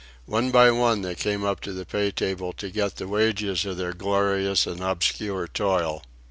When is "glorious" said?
3.93-4.65